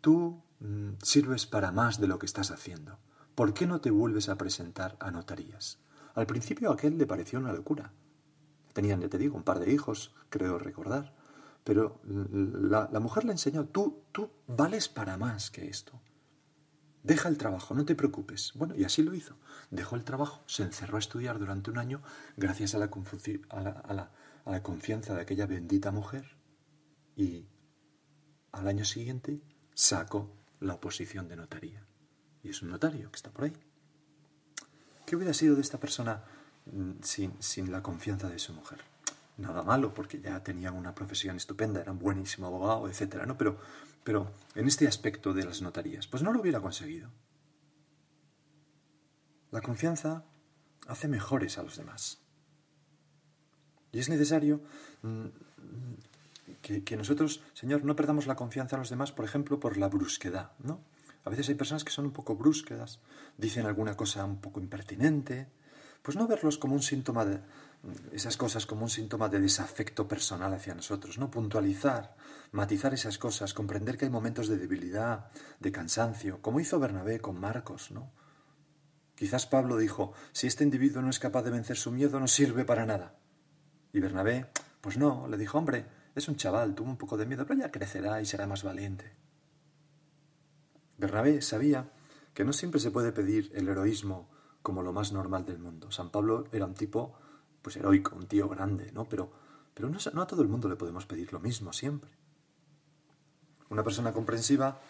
tú 0.00 0.42
mm, 0.60 0.94
sirves 1.02 1.46
para 1.46 1.72
más 1.72 2.00
de 2.00 2.08
lo 2.08 2.18
que 2.18 2.26
estás 2.26 2.50
haciendo. 2.50 2.98
¿Por 3.34 3.54
qué 3.54 3.66
no 3.66 3.80
te 3.80 3.90
vuelves 3.90 4.28
a 4.28 4.36
presentar 4.36 4.96
a 5.00 5.10
notarías? 5.10 5.78
Al 6.14 6.26
principio 6.26 6.70
a 6.70 6.74
aquel 6.74 6.98
le 6.98 7.06
pareció 7.06 7.38
una 7.38 7.52
locura. 7.52 7.92
Tenían, 8.72 9.00
ya 9.00 9.08
te 9.08 9.18
digo, 9.18 9.36
un 9.36 9.42
par 9.42 9.58
de 9.60 9.72
hijos, 9.72 10.14
creo 10.28 10.58
recordar. 10.58 11.14
Pero 11.64 12.00
la, 12.04 12.88
la 12.92 13.00
mujer 13.00 13.24
le 13.24 13.32
enseñó, 13.32 13.66
tú, 13.66 14.02
tú 14.12 14.30
vales 14.46 14.88
para 14.88 15.16
más 15.16 15.50
que 15.50 15.68
esto. 15.68 16.00
Deja 17.02 17.28
el 17.28 17.36
trabajo, 17.36 17.74
no 17.74 17.84
te 17.84 17.96
preocupes. 17.96 18.52
Bueno, 18.54 18.74
y 18.76 18.84
así 18.84 19.02
lo 19.02 19.14
hizo. 19.14 19.36
Dejó 19.70 19.96
el 19.96 20.04
trabajo, 20.04 20.44
se 20.46 20.62
encerró 20.62 20.96
a 20.96 21.00
estudiar 21.00 21.38
durante 21.38 21.70
un 21.70 21.78
año 21.78 22.00
gracias 22.36 22.74
a 22.74 22.78
la, 22.78 22.90
a 22.90 24.50
la, 24.50 24.62
confianza 24.62 25.14
de 25.14 25.22
aquella 25.22 25.46
bendita 25.46 25.90
mujer 25.90 26.36
y 27.16 27.46
al 28.52 28.68
año 28.68 28.84
siguiente 28.84 29.40
sacó 29.74 30.30
la 30.60 30.74
oposición 30.74 31.28
de 31.28 31.36
notaría. 31.36 31.84
Y 32.42 32.50
es 32.50 32.62
un 32.62 32.70
notario 32.70 33.10
que 33.10 33.16
está 33.16 33.30
por 33.30 33.44
ahí. 33.44 33.56
¿Qué 35.06 35.16
hubiera 35.16 35.34
sido 35.34 35.54
de 35.54 35.62
esta 35.62 35.78
persona 35.78 36.24
mm, 36.66 37.02
sin, 37.02 37.42
sin 37.42 37.72
la 37.72 37.82
confianza 37.82 38.28
de 38.28 38.38
su 38.38 38.52
mujer? 38.52 38.80
Nada 39.38 39.62
malo, 39.62 39.92
porque 39.94 40.20
ya 40.20 40.42
tenía 40.42 40.72
una 40.72 40.94
profesión 40.94 41.36
estupenda, 41.36 41.80
era 41.80 41.92
un 41.92 41.98
buenísimo 41.98 42.46
abogado, 42.46 42.88
etcétera, 42.88 43.26
¿no? 43.26 43.36
Pero 43.36 43.58
pero 44.04 44.32
en 44.54 44.66
este 44.66 44.88
aspecto 44.88 45.32
de 45.32 45.44
las 45.44 45.62
notarías, 45.62 46.06
pues 46.06 46.22
no 46.22 46.32
lo 46.32 46.40
hubiera 46.40 46.60
conseguido. 46.60 47.10
La 49.50 49.60
confianza 49.60 50.24
hace 50.88 51.08
mejores 51.08 51.58
a 51.58 51.62
los 51.62 51.76
demás. 51.76 52.18
Y 53.92 53.98
es 53.98 54.08
necesario 54.08 54.62
mm, 55.02 55.26
que, 56.60 56.96
nosotros, 56.96 57.42
Señor, 57.54 57.84
no 57.84 57.96
perdamos 57.96 58.26
la 58.26 58.36
confianza 58.36 58.76
a 58.76 58.78
los 58.78 58.90
demás, 58.90 59.12
por 59.12 59.24
ejemplo, 59.24 59.60
por 59.60 59.76
la 59.76 59.88
brusquedad, 59.88 60.52
¿no? 60.58 60.80
A 61.24 61.30
veces 61.30 61.48
hay 61.48 61.54
personas 61.54 61.84
que 61.84 61.92
son 61.92 62.06
un 62.06 62.12
poco 62.12 62.34
brusquedas, 62.34 63.00
dicen 63.38 63.66
alguna 63.66 63.96
cosa 63.96 64.24
un 64.24 64.40
poco 64.40 64.60
impertinente, 64.60 65.48
pues 66.02 66.16
no 66.16 66.26
verlos 66.26 66.58
como 66.58 66.74
un 66.74 66.82
síntoma 66.82 67.24
de, 67.24 67.40
esas 68.12 68.36
cosas 68.36 68.66
como 68.66 68.82
un 68.82 68.90
síntoma 68.90 69.28
de 69.28 69.40
desafecto 69.40 70.06
personal 70.06 70.52
hacia 70.52 70.74
nosotros, 70.74 71.18
¿no? 71.18 71.30
Puntualizar, 71.30 72.16
matizar 72.50 72.92
esas 72.94 73.18
cosas, 73.18 73.54
comprender 73.54 73.96
que 73.96 74.04
hay 74.06 74.10
momentos 74.10 74.48
de 74.48 74.58
debilidad, 74.58 75.30
de 75.60 75.72
cansancio, 75.72 76.40
como 76.42 76.60
hizo 76.60 76.78
Bernabé 76.78 77.20
con 77.20 77.40
Marcos, 77.40 77.90
¿no? 77.90 78.10
Quizás 79.14 79.46
Pablo 79.46 79.76
dijo, 79.76 80.12
si 80.32 80.46
este 80.46 80.64
individuo 80.64 81.02
no 81.02 81.10
es 81.10 81.18
capaz 81.18 81.42
de 81.42 81.50
vencer 81.50 81.76
su 81.76 81.92
miedo, 81.92 82.18
no 82.18 82.26
sirve 82.26 82.64
para 82.64 82.86
nada. 82.86 83.14
Y 83.92 84.00
Bernabé, 84.00 84.46
pues 84.80 84.96
no, 84.96 85.28
le 85.28 85.36
dijo, 85.36 85.58
hombre, 85.58 85.86
es 86.14 86.28
un 86.28 86.36
chaval, 86.36 86.74
tuvo 86.74 86.90
un 86.90 86.96
poco 86.96 87.16
de 87.16 87.26
miedo, 87.26 87.46
pero 87.46 87.60
ya 87.60 87.70
crecerá 87.70 88.20
y 88.20 88.26
será 88.26 88.46
más 88.46 88.62
valiente. 88.62 89.12
Bernabé 90.98 91.42
sabía 91.42 91.90
que 92.34 92.44
no 92.44 92.52
siempre 92.52 92.80
se 92.80 92.90
puede 92.90 93.12
pedir 93.12 93.50
el 93.54 93.68
heroísmo 93.68 94.30
como 94.62 94.82
lo 94.82 94.92
más 94.92 95.12
normal 95.12 95.44
del 95.44 95.58
mundo. 95.58 95.90
San 95.90 96.10
Pablo 96.10 96.44
era 96.52 96.66
un 96.66 96.74
tipo 96.74 97.14
pues 97.60 97.76
heroico, 97.76 98.16
un 98.16 98.26
tío 98.26 98.48
grande, 98.48 98.92
¿no? 98.92 99.08
Pero, 99.08 99.32
pero 99.74 99.88
no, 99.88 99.98
no 100.12 100.22
a 100.22 100.26
todo 100.26 100.42
el 100.42 100.48
mundo 100.48 100.68
le 100.68 100.76
podemos 100.76 101.06
pedir 101.06 101.32
lo 101.32 101.40
mismo 101.40 101.72
siempre. 101.72 102.10
Una 103.70 103.84
persona 103.84 104.12
comprensiva 104.12 104.80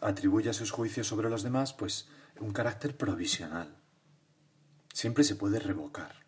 atribuye 0.00 0.50
a 0.50 0.54
sus 0.54 0.70
juicios 0.70 1.06
sobre 1.06 1.28
los 1.28 1.42
demás, 1.42 1.72
pues, 1.72 2.08
un 2.40 2.52
carácter 2.52 2.96
provisional. 2.96 3.76
Siempre 4.92 5.24
se 5.24 5.36
puede 5.36 5.58
revocar. 5.58 6.24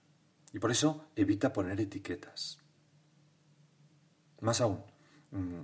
Y 0.53 0.59
por 0.59 0.71
eso 0.71 1.07
evita 1.17 1.53
poner 1.53 1.81
etiquetas. 1.81 2.58
Más 4.41 4.61
aún, 4.61 4.83
mm, 5.33 5.63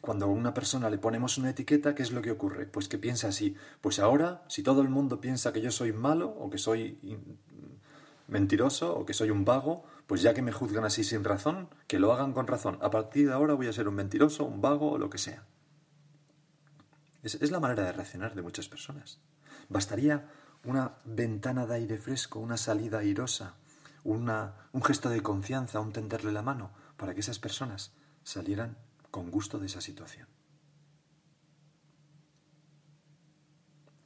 cuando 0.00 0.26
a 0.26 0.28
una 0.28 0.54
persona 0.54 0.88
le 0.88 0.98
ponemos 0.98 1.38
una 1.38 1.50
etiqueta, 1.50 1.94
¿qué 1.94 2.02
es 2.02 2.12
lo 2.12 2.22
que 2.22 2.30
ocurre? 2.30 2.66
Pues 2.66 2.88
que 2.88 2.98
piensa 2.98 3.28
así, 3.28 3.56
pues 3.80 3.98
ahora, 3.98 4.42
si 4.48 4.62
todo 4.62 4.80
el 4.80 4.88
mundo 4.88 5.20
piensa 5.20 5.52
que 5.52 5.60
yo 5.60 5.70
soy 5.70 5.92
malo 5.92 6.28
o 6.30 6.48
que 6.48 6.58
soy 6.58 6.98
mentiroso 8.28 8.96
o 8.96 9.04
que 9.04 9.14
soy 9.14 9.30
un 9.30 9.44
vago, 9.44 9.84
pues 10.06 10.22
ya 10.22 10.34
que 10.34 10.42
me 10.42 10.52
juzgan 10.52 10.84
así 10.84 11.04
sin 11.04 11.24
razón, 11.24 11.68
que 11.86 11.98
lo 11.98 12.12
hagan 12.12 12.32
con 12.32 12.46
razón. 12.46 12.78
A 12.80 12.90
partir 12.90 13.26
de 13.26 13.34
ahora 13.34 13.54
voy 13.54 13.66
a 13.66 13.72
ser 13.72 13.88
un 13.88 13.94
mentiroso, 13.94 14.44
un 14.44 14.60
vago 14.60 14.92
o 14.92 14.98
lo 14.98 15.10
que 15.10 15.18
sea. 15.18 15.44
Es, 17.22 17.50
la 17.50 17.60
manera 17.60 17.84
de 17.84 17.92
reaccionar 17.92 18.34
de 18.34 18.42
muchas 18.42 18.68
personas. 18.68 19.18
Bastaría 19.68 20.30
una 20.64 20.94
ventana 21.04 21.66
de 21.66 21.74
aire 21.74 21.98
fresco, 21.98 22.38
una 22.38 22.56
salida 22.56 23.00
airosa, 23.00 23.56
un 24.04 24.82
gesto 24.84 25.08
de 25.08 25.22
confianza, 25.22 25.80
un 25.80 25.92
tenderle 25.92 26.32
la 26.32 26.42
mano, 26.42 26.70
para 26.96 27.14
que 27.14 27.20
esas 27.20 27.38
personas 27.38 27.92
salieran 28.22 28.76
con 29.10 29.30
gusto 29.30 29.58
de 29.58 29.66
esa 29.66 29.80
situación. 29.80 30.28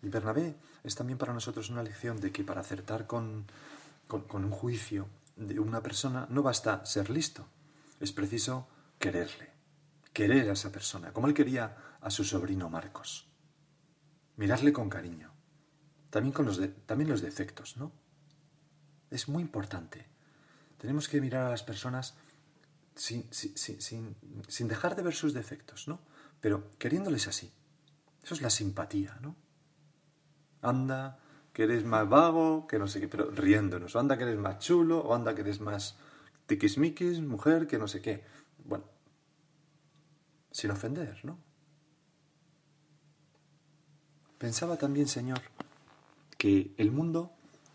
Y 0.02 0.08
Bernabé 0.08 0.56
es 0.82 0.94
también 0.94 1.18
para 1.18 1.32
nosotros 1.32 1.70
una 1.70 1.82
lección 1.82 2.20
de 2.20 2.32
que 2.32 2.44
para 2.44 2.60
acertar 2.60 3.06
con, 3.06 3.46
con, 4.08 4.44
un 4.44 4.50
juicio 4.50 5.08
de 5.36 5.60
una 5.60 5.80
persona 5.82 6.26
no 6.28 6.42
basta 6.42 6.84
ser 6.84 7.08
listo, 7.08 7.46
es 8.00 8.12
preciso 8.12 8.68
quererle, 8.98 9.50
querer 10.12 10.50
a 10.50 10.54
esa 10.54 10.72
persona, 10.72 11.12
como 11.12 11.28
él 11.28 11.34
quería 11.34 11.76
a 12.00 12.10
su 12.10 12.24
sobrino 12.24 12.68
Marcos. 12.68 13.28
Mirarle 14.36 14.72
con 14.72 14.88
cariño, 14.88 15.30
también, 16.10 16.32
con 16.32 16.46
los, 16.46 16.60
también 16.86 17.08
los 17.08 17.22
defectos, 17.22 17.76
¿no? 17.76 17.92
Es 19.12 19.28
muy 19.28 19.42
importante. 19.42 20.06
Tenemos 20.78 21.08
que 21.08 21.20
mirar 21.20 21.46
a 21.46 21.50
las 21.50 21.62
personas 21.62 22.14
sin, 22.94 23.28
sin, 23.32 24.68
dejar 24.68 24.96
de 24.96 25.02
ver 25.02 25.14
sus 25.14 25.34
defectos, 25.34 25.86
¿no? 25.86 26.00
Pero 26.40 26.70
queriéndoles 26.78 27.28
así. 27.28 27.52
Eso 28.22 28.34
es 28.34 28.42
la 28.42 28.50
simpatía, 28.50 29.18
¿no? 29.20 29.36
Anda, 30.62 31.18
que 31.52 31.64
eres 31.64 31.84
más 31.84 32.08
vago, 32.08 32.66
que 32.66 32.78
no 32.78 32.88
sé 32.88 33.00
qué, 33.00 33.08
pero 33.08 33.30
riéndonos. 33.30 33.94
O 33.94 34.00
anda 34.00 34.16
que 34.16 34.24
eres 34.24 34.38
más 34.38 34.58
chulo, 34.58 35.00
o 35.00 35.14
anda 35.14 35.34
que 35.34 35.42
eres 35.42 35.60
más 35.60 35.96
tiquismiquis, 36.46 37.20
mujer, 37.20 37.66
que 37.66 37.78
no 37.78 37.86
sé 37.86 38.00
qué. 38.00 38.24
Bueno, 38.64 38.84
sin 40.50 40.70
ofender, 40.70 41.20
¿no? 41.24 41.38
Pensaba 44.38 44.76
también, 44.76 45.06
Señor, 45.06 45.40
que 46.38 46.74
el 46.76 46.90
mundo 46.90 47.30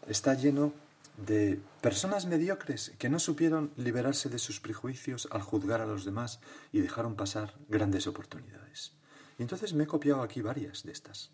está 0.08 0.34
lleno 0.34 0.74
de 1.18 1.60
personas 1.82 2.28
mediocres 2.28 2.94
que 3.00 3.10
no 3.10 3.20
supieron 3.20 3.74
liberarse 3.76 4.30
de 4.30 4.40
sus 4.40 4.60
prejuicios 4.60 5.28
al 5.32 5.42
juzgar 5.42 5.82
a 5.82 5.88
los 5.88 6.06
demás 6.06 6.40
y 6.72 6.80
dejaron 6.80 7.16
pasar 7.16 7.56
grandes 7.68 8.06
oportunidades. 8.08 8.94
Y 9.40 9.42
entonces 9.42 9.74
me 9.74 9.84
he 9.84 9.88
copiado 9.88 10.22
aquí 10.22 10.42
varias 10.42 10.84
de 10.84 10.92
estas, 10.92 11.32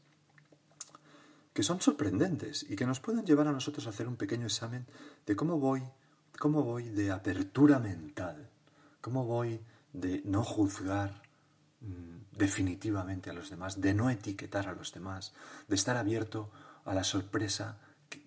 que 1.53 1.63
son 1.63 1.81
sorprendentes 1.81 2.65
y 2.67 2.75
que 2.75 2.85
nos 2.85 2.99
pueden 2.99 3.25
llevar 3.25 3.47
a 3.47 3.51
nosotros 3.51 3.85
a 3.85 3.89
hacer 3.89 4.07
un 4.07 4.15
pequeño 4.15 4.45
examen 4.45 4.87
de 5.25 5.35
cómo 5.35 5.59
voy, 5.59 5.83
cómo 6.39 6.63
voy 6.63 6.89
de 6.89 7.11
apertura 7.11 7.79
mental, 7.79 8.49
cómo 9.01 9.25
voy 9.25 9.61
de 9.91 10.21
no 10.25 10.43
juzgar 10.43 11.21
mm, 11.81 12.37
definitivamente 12.37 13.29
a 13.29 13.33
los 13.33 13.49
demás, 13.49 13.79
de 13.79 13.93
no 13.93 14.09
etiquetar 14.09 14.67
a 14.67 14.73
los 14.73 14.93
demás, 14.93 15.33
de 15.67 15.75
estar 15.75 15.97
abierto 15.97 16.49
a 16.85 16.93
la 16.93 17.03
sorpresa 17.03 17.77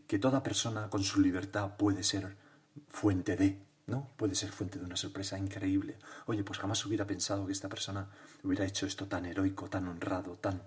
que 0.07 0.19
toda 0.19 0.43
persona 0.43 0.89
con 0.89 1.03
su 1.03 1.21
libertad 1.21 1.77
puede 1.77 2.03
ser 2.03 2.37
fuente 2.89 3.37
de, 3.37 3.61
¿no? 3.87 4.11
Puede 4.17 4.35
ser 4.35 4.51
fuente 4.51 4.79
de 4.79 4.85
una 4.85 4.97
sorpresa 4.97 5.39
increíble. 5.39 5.99
Oye, 6.27 6.45
pues 6.45 6.59
jamás 6.59 6.85
hubiera 6.87 7.07
pensado 7.07 7.47
que 7.47 7.53
esta 7.53 7.69
persona 7.69 8.09
hubiera 8.43 8.65
hecho 8.65 8.87
esto 8.87 9.07
tan 9.07 9.27
heroico, 9.27 9.69
tan 9.69 9.89
honrado, 9.89 10.37
tan... 10.37 10.63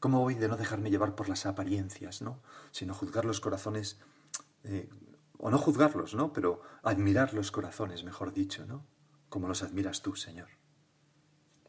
¿Cómo 0.00 0.20
voy 0.20 0.34
de 0.34 0.48
no 0.48 0.56
dejarme 0.56 0.90
llevar 0.90 1.14
por 1.14 1.28
las 1.28 1.46
apariencias, 1.46 2.20
¿no? 2.20 2.40
Sino 2.70 2.94
juzgar 2.94 3.24
los 3.24 3.40
corazones, 3.40 3.98
eh, 4.64 4.90
o 5.38 5.50
no 5.50 5.58
juzgarlos, 5.58 6.14
¿no? 6.14 6.32
Pero 6.32 6.62
admirar 6.82 7.32
los 7.34 7.50
corazones, 7.50 8.04
mejor 8.04 8.32
dicho, 8.32 8.66
¿no? 8.66 8.84
Como 9.28 9.48
los 9.48 9.62
admiras 9.62 10.02
tú, 10.02 10.14
Señor. 10.14 10.48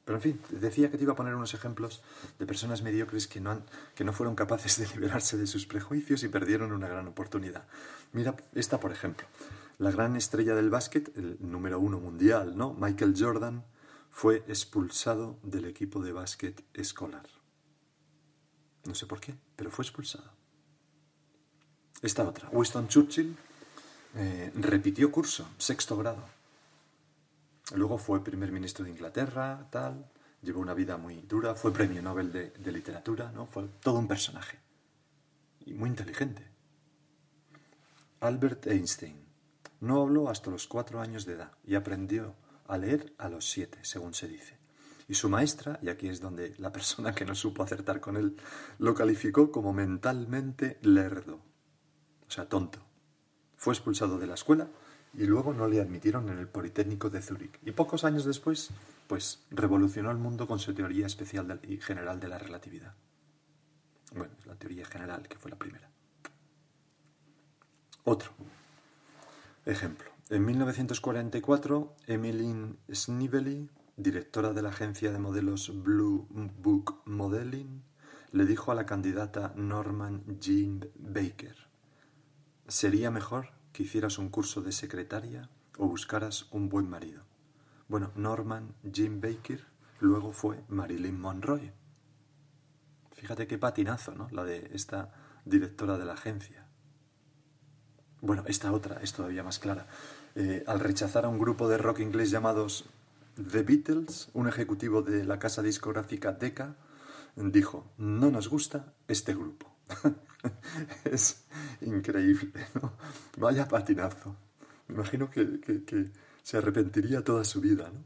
Pero 0.07 0.19
en 0.19 0.21
fin, 0.21 0.41
decía 0.51 0.89
que 0.89 0.97
te 0.97 1.03
iba 1.03 1.11
a 1.11 1.15
poner 1.17 1.35
unos 1.35 1.53
ejemplos 1.53 2.01
de 2.39 2.45
personas 2.45 2.81
mediocres 2.81 3.27
que 3.27 3.41
no, 3.41 3.51
han, 3.51 3.65
que 3.93 4.05
no 4.05 4.13
fueron 4.13 4.35
capaces 4.35 4.79
de 4.79 4.87
liberarse 4.95 5.35
de 5.35 5.45
sus 5.45 5.65
prejuicios 5.67 6.23
y 6.23 6.29
perdieron 6.29 6.71
una 6.71 6.87
gran 6.87 7.09
oportunidad. 7.09 7.67
Mira 8.13 8.33
esta, 8.55 8.79
por 8.79 8.93
ejemplo. 8.93 9.27
La 9.79 9.91
gran 9.91 10.15
estrella 10.15 10.55
del 10.55 10.69
básquet, 10.69 11.11
el 11.17 11.37
número 11.41 11.81
uno 11.81 11.99
mundial, 11.99 12.55
¿no? 12.55 12.73
Michael 12.73 13.15
Jordan, 13.19 13.65
fue 14.09 14.45
expulsado 14.47 15.39
del 15.43 15.65
equipo 15.65 16.01
de 16.01 16.13
básquet 16.13 16.63
escolar. 16.73 17.27
No 18.85 18.95
sé 18.95 19.07
por 19.07 19.19
qué, 19.19 19.35
pero 19.57 19.71
fue 19.71 19.83
expulsado. 19.83 20.31
Esta 22.01 22.23
otra. 22.23 22.47
Winston 22.53 22.87
Churchill 22.87 23.35
eh, 24.15 24.53
repitió 24.55 25.11
curso, 25.11 25.49
sexto 25.57 25.97
grado 25.97 26.37
Luego 27.75 27.97
fue 27.97 28.24
primer 28.24 28.51
ministro 28.51 28.86
de 28.86 28.91
Inglaterra, 28.91 29.67
tal, 29.69 30.09
llevó 30.41 30.62
una 30.62 30.74
vida 30.74 30.97
muy 30.97 31.21
dura, 31.21 31.55
fue 31.55 31.74
premio 31.74 32.01
Nobel 32.01 32.31
de, 32.31 32.71
literatura, 32.71 33.31
¿no? 33.31 33.45
Fue 33.45 33.67
todo 33.81 34.00
un 34.00 34.07
personaje. 34.07 34.59
y 35.65 35.74
muy 35.74 35.89
inteligente. 35.89 36.47
Albert 38.21 38.67
Einstein 38.67 39.27
no 39.81 40.01
habló 40.01 40.29
hasta 40.29 40.50
los 40.50 40.65
cuatro 40.65 41.01
años 41.01 41.25
de 41.25 41.33
edad 41.33 41.51
y 41.65 41.75
aprendió 41.75 42.36
a 42.67 42.77
leer 42.77 43.13
a 43.17 43.27
los 43.27 43.50
siete, 43.50 43.79
según 43.81 44.13
se 44.13 44.27
dice. 44.27 44.57
Y 45.09 45.15
su 45.15 45.29
maestra, 45.29 45.79
y 45.81 45.89
aquí 45.89 46.07
es 46.07 46.21
donde 46.21 46.55
la 46.57 46.71
persona 46.71 47.13
que 47.13 47.25
no 47.25 47.36
supo 47.36 47.63
acertar 47.63 48.00
con 48.00 48.17
él, 48.17 48.38
lo 48.79 48.95
calificó 48.95 49.51
como 49.51 49.74
mentalmente 49.74 50.79
lerdo, 50.81 51.41
o 52.27 52.31
sea, 52.31 52.47
tonto. 52.47 52.79
Fue 53.55 53.74
expulsado 53.74 54.17
de 54.19 54.27
la 54.27 54.36
escuela 54.36 54.69
y 55.17 55.25
luego 55.25 55.51
no 55.51 55.67
le 55.67 55.81
admitieron 55.81 56.29
en 56.29 56.38
el 56.38 56.47
Politécnico 56.47 57.09
de 57.09 57.24
Zúrich. 57.24 57.59
Y 57.65 57.71
pocos 57.71 58.03
años 58.03 58.24
después, 58.24 58.69
pues 59.07 59.43
revolucionó 59.50 60.12
el 60.12 60.17
mundo 60.17 60.47
con 60.47 60.59
su 60.59 60.75
teoría 60.75 61.07
especial 61.07 61.59
y 61.63 61.77
general 61.77 62.19
de 62.19 62.27
la 62.27 62.38
relatividad. 62.38 62.93
Bueno, 64.15 64.31
es 64.39 64.45
la 64.45 64.55
teoría 64.55 64.86
general, 64.86 65.27
que 65.27 65.38
fue 65.38 65.50
la 65.50 65.57
primera. 65.57 65.89
Otro 68.03 68.31
ejemplo. 69.65 70.12
En 70.29 70.45
1944, 70.45 71.95
Emmeline 72.05 72.77
Snively, 72.93 73.69
directora 73.97 74.53
de 74.53 74.62
la 74.62 74.69
agencia 74.69 75.12
de 75.12 75.17
modelos 75.17 75.83
Blue 75.83 76.27
Book 76.29 77.01
Modeling, 77.05 77.81
le 78.31 78.45
dijo 78.45 78.71
a 78.71 78.75
la 78.75 78.86
candidata 78.86 79.51
Norman 79.55 80.24
Jean 80.39 80.89
Baker, 80.95 81.55
sería 82.67 83.09
mejor 83.09 83.56
que 83.77 83.84
hicieras 83.84 84.17
un 84.17 84.29
curso 84.29 84.63
de 84.63 84.72
secretaria 84.72 85.51
o 85.77 85.86
buscaras 85.86 86.48
un 86.50 86.67
buen 86.67 86.89
marido. 86.89 87.22
Bueno, 87.88 88.12
Norman 88.15 88.74
Jean 88.81 89.22
Baker 89.22 89.63
luego 90.00 90.31
fue 90.31 90.63
Marilyn 90.67 91.22
Monroe. 91.22 91.72
Fíjate 93.12 93.46
qué 93.46 93.60
patinazo, 93.60 94.15
¿no? 94.15 94.29
La 94.31 94.46
de 94.46 94.72
esta 94.74 95.13
directora 95.46 96.00
de 96.00 96.05
la 96.05 96.13
agencia. 96.13 96.65
Bueno, 98.19 98.43
esta 98.48 98.72
otra 98.72 99.00
es 99.03 99.13
todavía 99.13 99.43
más 99.43 99.60
clara. 99.60 99.86
Eh, 100.34 100.63
al 100.65 100.79
rechazar 100.79 101.25
a 101.25 101.29
un 101.29 101.38
grupo 101.38 101.69
de 101.69 101.77
rock 101.77 102.00
inglés 102.00 102.31
llamados 102.31 102.86
The 103.36 103.62
Beatles, 103.62 104.31
un 104.34 104.48
ejecutivo 104.48 105.03
de 105.03 105.24
la 105.24 105.38
casa 105.38 105.62
discográfica 105.62 106.31
Decca 106.31 106.77
dijo, 107.36 107.86
no 108.00 108.31
nos 108.31 108.50
gusta 108.50 108.96
este 109.07 109.36
grupo. 109.36 109.72
es 111.06 111.46
increíble, 111.82 112.65
¿no? 112.75 112.94
Vaya 113.38 113.67
patinazo. 113.67 114.36
Me 114.88 114.96
imagino 114.96 115.29
que, 115.29 115.60
que, 115.60 116.12
se 116.44 116.58
arrepentiría 116.58 117.24
toda 117.24 117.44
su 117.44 117.60
vida, 117.60 117.91
¿no? 117.94 118.06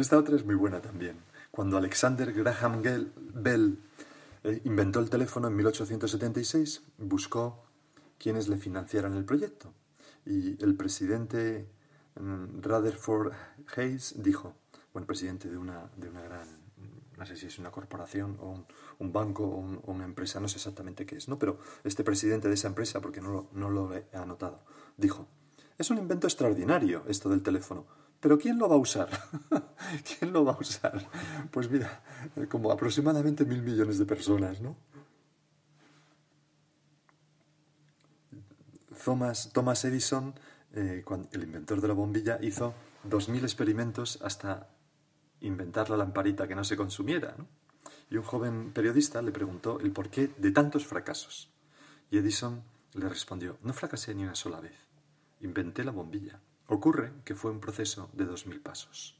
Esta 0.00 0.16
otra 0.16 0.36
es 0.36 0.44
muy 0.44 0.54
buena 0.54 0.80
también. 0.80 1.16
Cuando 1.50 1.76
Alexander 1.76 2.32
Graham 2.32 2.82
Bell 3.34 3.78
eh, 4.44 4.60
inventó 4.64 5.00
el 5.00 5.10
teléfono 5.10 5.48
en 5.48 5.56
1876, 5.56 6.82
buscó 6.98 7.64
quienes 8.18 8.48
le 8.48 8.58
financiaran 8.58 9.14
el 9.14 9.24
proyecto. 9.24 9.74
Y 10.24 10.62
el 10.62 10.76
presidente 10.76 11.68
mm, 12.14 12.60
Rutherford 12.62 13.32
Hayes 13.76 14.14
dijo, 14.22 14.54
bueno, 14.92 15.06
presidente 15.06 15.48
de 15.50 15.56
una, 15.56 15.90
de 15.96 16.08
una 16.08 16.20
gran, 16.22 16.48
no 17.18 17.26
sé 17.26 17.36
si 17.36 17.46
es 17.46 17.58
una 17.58 17.70
corporación 17.70 18.38
o 18.40 18.64
un, 18.98 19.12
banco 19.12 19.44
o, 19.44 19.58
una 19.90 20.04
empresa, 20.04 20.40
no 20.40 20.48
sé 20.48 20.56
exactamente 20.56 21.04
qué 21.04 21.16
es, 21.16 21.28
¿no? 21.28 21.38
Pero 21.38 21.58
este 21.84 22.04
presidente 22.04 22.48
de 22.48 22.54
esa 22.54 22.68
empresa, 22.68 23.00
porque 23.00 23.20
no 23.20 23.30
lo, 23.30 23.48
no 23.52 23.70
lo 23.70 23.94
he 23.94 24.06
anotado, 24.14 24.60
dijo, 24.96 25.26
es 25.76 25.90
un 25.90 25.98
invento 25.98 26.26
extraordinario 26.26 27.04
esto 27.08 27.28
del 27.28 27.42
teléfono, 27.42 27.86
pero 28.20 28.38
¿quién 28.38 28.58
lo 28.58 28.68
va 28.68 28.76
a 28.76 28.78
usar? 28.78 29.08
¿Quién 30.18 30.32
lo 30.32 30.44
va 30.44 30.52
a 30.52 30.58
usar? 30.58 31.06
Pues 31.50 31.70
mira, 31.70 32.02
como 32.48 32.70
aproximadamente 32.72 33.44
mil 33.44 33.62
millones 33.62 33.98
de 33.98 34.06
personas, 34.06 34.60
¿no? 34.60 34.76
Thomas, 39.52 39.84
Edison, 39.84 40.34
eh, 40.74 41.04
el 41.32 41.42
inventor 41.42 41.80
de 41.80 41.88
la 41.88 41.94
bombilla, 41.94 42.38
hizo 42.42 42.74
2.000 43.08 43.42
experimentos 43.42 44.18
hasta 44.22 44.68
inventar 45.40 45.90
la 45.90 45.96
lamparita 45.96 46.48
que 46.48 46.54
no 46.54 46.64
se 46.64 46.76
consumiera. 46.76 47.36
Y 48.10 48.16
un 48.16 48.22
joven 48.22 48.72
periodista 48.72 49.22
le 49.22 49.32
preguntó 49.32 49.80
el 49.80 49.92
porqué 49.92 50.28
de 50.38 50.50
tantos 50.50 50.86
fracasos. 50.86 51.50
Y 52.10 52.18
Edison 52.18 52.62
le 52.94 53.08
respondió, 53.08 53.58
no 53.62 53.72
fracasé 53.72 54.14
ni 54.14 54.24
una 54.24 54.34
sola 54.34 54.60
vez, 54.60 54.76
inventé 55.40 55.84
la 55.84 55.92
bombilla. 55.92 56.40
Ocurre 56.68 57.12
que 57.24 57.34
fue 57.34 57.50
un 57.50 57.60
proceso 57.60 58.10
de 58.12 58.26
2.000 58.26 58.62
pasos. 58.62 59.18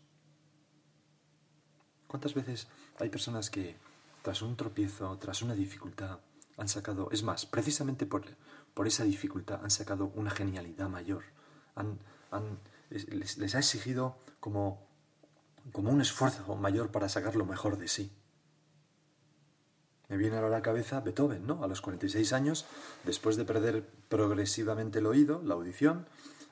¿Cuántas 2.07 2.35
veces 2.35 2.69
hay 2.99 3.11
personas 3.11 3.51
que 3.51 3.77
tras 4.23 4.43
un 4.43 4.57
tropiezo, 4.57 5.17
tras 5.19 5.43
una 5.43 5.55
dificultad, 5.55 6.19
han 6.57 6.69
sacado, 6.69 7.09
es 7.13 7.23
más, 7.23 7.47
precisamente 7.47 8.05
por, 8.05 8.25
por 8.75 8.87
esa 8.87 9.05
dificultad 9.05 9.63
han 9.63 9.71
sacado 9.71 10.13
una 10.15 10.31
genialidad 10.31 10.89
mayor. 10.89 11.25
Han, 11.77 11.99
les, 12.91 13.55
ha 13.55 13.59
exigido 13.59 14.19
como, 14.41 14.88
como 15.73 15.91
un 15.91 16.01
esfuerzo 16.01 16.57
mayor 16.57 16.91
para 16.91 17.09
sacar 17.09 17.37
lo 17.37 17.45
mejor 17.45 17.79
de 17.79 17.89
sí. 17.89 18.13
Me 20.09 20.17
viene 20.17 20.37
ahora 20.37 20.49
a 20.49 20.51
la 20.51 20.63
cabeza 20.63 21.01
Beethoven, 21.01 21.47
¿no? 21.47 21.63
A 21.63 21.67
los 21.67 21.83
46 21.83 22.33
años, 22.33 22.65
después 23.05 23.37
de 23.37 23.45
perder 23.45 23.87
progresivamente 24.09 25.01
el 25.01 25.07
oído, 25.07 25.43
la 25.45 25.55
audición, 25.55 26.07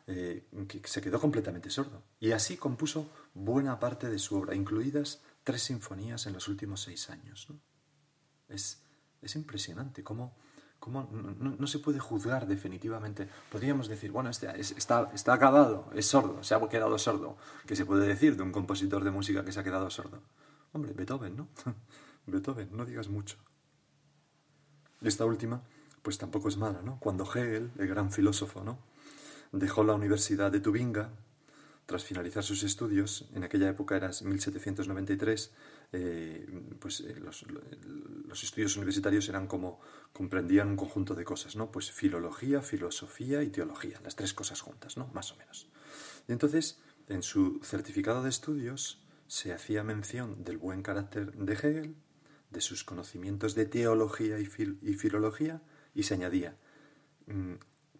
eh, 0.07 0.46
que 0.68 0.87
se 0.87 1.00
quedó 1.00 1.18
completamente 1.18 1.70
sordo. 1.70 2.02
Y 2.20 2.33
así 2.33 2.57
compuso 2.57 3.11
buena 3.35 3.81
parte 3.81 4.11
de 4.11 4.18
su 4.18 4.37
obra, 4.37 4.55
incluidas 4.55 5.22
tres 5.42 5.62
sinfonías 5.62 6.26
en 6.26 6.35
los 6.35 6.48
últimos 6.48 6.83
seis 6.83 7.09
años. 7.09 7.48
Es, 8.48 8.83
es 9.22 9.37
impresionante 9.37 10.05
cómo 10.05 10.37
no, 10.86 11.66
se 11.66 11.78
puede 11.78 11.98
juzgar 11.98 12.46
definitivamente? 12.46 13.28
Podríamos 13.50 13.88
decir, 13.88 14.12
bueno, 14.12 14.30
este 14.30 14.48
está, 14.60 15.10
está 15.14 15.32
acabado, 15.32 15.90
es 15.94 16.06
sordo, 16.06 16.42
se 16.42 16.54
ha 16.54 16.68
quedado 16.68 16.98
sordo. 16.98 17.36
¿Qué 17.66 17.74
se 17.74 17.84
puede 17.84 18.06
decir 18.06 18.36
de 18.36 18.42
un 18.42 18.52
compositor 18.52 19.02
de 19.02 19.10
música 19.10 19.44
que 19.44 19.52
se 19.52 19.60
ha 19.60 19.64
quedado 19.64 19.90
sordo? 19.90 20.22
Hombre, 20.72 20.92
Beethoven, 20.92 21.36
¿no? 21.36 21.48
Beethoven, 22.26 22.68
no 22.72 22.84
digas 22.84 23.08
mucho. 23.08 23.36
Esta 25.02 25.24
última, 25.24 25.62
pues 26.02 26.18
tampoco 26.18 26.48
es 26.48 26.56
mala, 26.56 26.82
¿no? 26.82 26.98
Cuando 27.00 27.24
Hegel, 27.24 27.70
el 27.78 27.88
gran 27.88 28.12
filósofo, 28.12 28.62
¿no? 28.62 28.78
Dejó 29.52 29.84
la 29.84 29.94
Universidad 29.94 30.50
de 30.52 30.60
Tubinga, 30.60 31.10
tras 31.86 32.04
finalizar 32.04 32.42
sus 32.42 32.64
estudios, 32.64 33.28
en 33.32 33.44
aquella 33.44 33.68
época 33.68 33.96
era 33.96 34.08
1793, 34.08 35.52
eh, 35.92 36.46
pues 36.79 37.01
eh, 37.01 37.16
los, 37.20 37.44
estudios 38.42 38.77
universitarios 38.77 39.29
eran 39.29 39.46
como 39.46 39.81
comprendían 40.12 40.68
un 40.68 40.77
conjunto 40.77 41.14
de 41.14 41.25
cosas, 41.25 41.57
¿no? 41.57 41.70
Pues 41.70 41.90
filología, 41.90 42.62
filosofía 42.62 43.42
y 43.42 43.51
teología, 43.51 44.01
las 44.03 44.16
tres 44.16 44.35
cosas 44.35 44.61
juntas, 44.61 44.96
¿no? 44.96 45.09
Más 45.14 45.33
o 45.33 45.37
menos. 45.37 45.68
Y 46.29 46.33
entonces, 46.33 46.81
en 47.09 47.22
su 47.22 47.61
certificado 47.62 48.22
de 48.22 48.31
estudios 48.31 49.03
se 49.27 49.53
hacía 49.53 49.85
mención 49.85 50.44
del 50.44 50.59
buen 50.59 50.83
carácter 50.83 51.33
de 51.33 51.55
Hegel, 51.55 51.96
de 52.51 52.61
sus 52.61 52.85
conocimientos 52.85 53.55
de 53.55 53.66
teología 53.66 54.38
y, 54.38 54.49
y 54.83 54.94
filología, 54.94 55.62
y 55.94 56.05
se 56.05 56.14
añadía, 56.14 56.57
mm, 57.27 57.55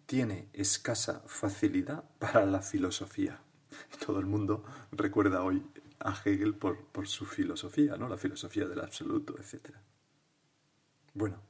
tiene 0.05 0.49
escasa 0.53 1.21
facilidad 1.27 2.05
para 2.19 2.45
la 2.45 2.61
filosofía. 2.61 3.41
Todo 4.05 4.19
el 4.19 4.25
mundo 4.25 4.63
recuerda 4.91 5.43
hoy 5.43 5.63
a 5.99 6.13
Hegel 6.23 6.55
por, 6.55 7.07
su 7.07 7.25
filosofía, 7.25 7.97
¿no? 7.97 8.07
La 8.07 8.17
filosofía 8.17 8.67
del 8.67 8.79
absoluto, 8.79 9.35
etc. 9.39 9.75
Bueno, 11.13 11.41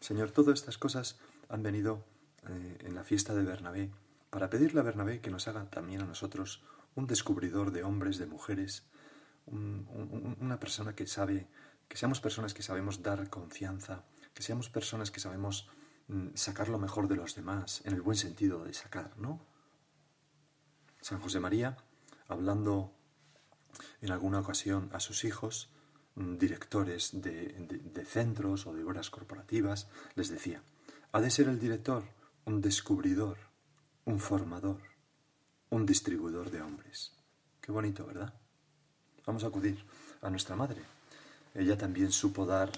Señor, 0.00 0.30
todas 0.30 0.58
estas 0.58 0.78
cosas 0.78 1.18
han 1.48 1.62
venido 1.62 2.04
eh, 2.48 2.78
en 2.80 2.94
la 2.94 3.04
fiesta 3.04 3.34
de 3.34 3.44
Bernabé 3.44 3.90
para 4.30 4.48
pedirle 4.48 4.80
a 4.80 4.84
Bernabé 4.84 5.20
que 5.20 5.30
nos 5.30 5.46
haga 5.48 5.68
también 5.68 6.00
a 6.00 6.06
nosotros 6.06 6.62
un 6.94 7.06
descubridor 7.06 7.70
de 7.70 7.84
hombres, 7.84 8.18
de 8.18 8.26
mujeres, 8.26 8.84
una 9.46 10.60
persona 10.60 10.94
que 10.94 11.06
sabe, 11.06 11.48
que 11.88 11.96
seamos 11.96 12.20
personas 12.20 12.54
que 12.54 12.62
sabemos 12.62 13.02
dar 13.02 13.28
confianza, 13.28 14.04
que 14.34 14.42
seamos 14.42 14.70
personas 14.70 15.10
que 15.10 15.20
sabemos 15.20 15.68
mm, 16.08 16.28
sacar 16.34 16.68
lo 16.68 16.78
mejor 16.78 17.08
de 17.08 17.16
los 17.16 17.34
demás, 17.34 17.82
en 17.84 17.94
el 17.94 18.02
buen 18.02 18.16
sentido 18.16 18.64
de 18.64 18.72
sacar, 18.72 19.18
¿no? 19.18 19.44
San 21.00 21.20
José 21.20 21.40
María, 21.40 21.76
hablando 22.28 22.94
en 24.00 24.10
alguna 24.10 24.40
ocasión 24.40 24.90
a 24.92 25.00
sus 25.00 25.24
hijos, 25.24 25.70
mm, 26.14 26.36
directores 26.36 27.10
de, 27.20 28.04
centros 28.06 28.66
o 28.66 28.74
de 28.74 28.84
obras 28.84 29.10
corporativas, 29.10 29.88
les 30.14 30.28
decía, 30.28 30.62
ha 31.12 31.20
de 31.20 31.30
ser 31.30 31.48
el 31.48 31.58
director 31.58 32.04
un 32.44 32.60
descubridor, 32.60 33.38
un 34.04 34.18
formador, 34.18 34.80
un 35.70 35.86
distribuidor 35.86 36.50
de 36.50 36.60
hombres. 36.60 37.12
Qué 37.60 37.70
bonito, 37.70 38.04
¿verdad? 38.04 38.34
Vamos 39.24 39.44
a 39.44 39.46
acudir 39.46 39.84
a 40.20 40.30
nuestra 40.30 40.56
madre. 40.56 40.82
Ella 41.54 41.76
también 41.76 42.10
supo 42.10 42.44
dar 42.46 42.70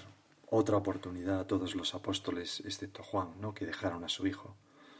otra 0.49 0.77
oportunidad 0.77 1.39
a 1.39 1.47
todos 1.47 1.75
los 1.75 1.95
apóstoles, 1.95 2.61
excepto 2.65 3.03
Juan, 3.03 3.29
¿no? 3.41 3.53
que 3.53 3.65
dejaron 3.65 4.03
a 4.03 4.09
su 4.09 4.27
hijo. 4.27 4.55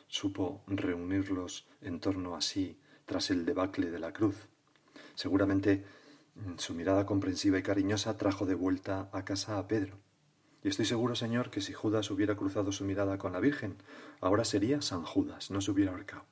Supo 0.08 0.64
reunirlos 0.68 1.68
en 1.82 2.00
torno 2.00 2.36
a 2.36 2.42
sí 2.42 2.80
tras 3.06 3.30
el 3.30 3.46
debacle 3.46 3.92
de 3.92 4.00
la 4.00 4.12
cruz. 4.12 4.36
Seguramente 5.16 5.84
mm, 6.36 6.58
su 6.58 6.74
mirada 6.74 7.06
comprensiva 7.06 7.58
y 7.58 7.64
cariñosa 7.64 8.18
trajo 8.18 8.46
de 8.46 8.56
vuelta 8.56 9.10
a 9.12 9.26
casa 9.26 9.58
a 9.58 9.68
Pedro. 9.68 9.98
Y 10.64 10.70
estoy 10.70 10.86
seguro, 10.86 11.16
Señor, 11.16 11.50
que 11.50 11.62
si 11.62 11.74
Judas 11.74 12.10
hubiera 12.10 12.36
cruzado 12.36 12.72
su 12.72 12.86
mirada 12.86 13.18
con 13.18 13.34
la 13.34 13.40
Virgen, 13.40 13.78
ahora 14.22 14.46
sería 14.46 14.82
San 14.82 15.04
Judas, 15.04 15.52
no 15.52 15.62
se 15.62 15.72
hubiera 15.72 15.92
ahorcado. 15.92 16.26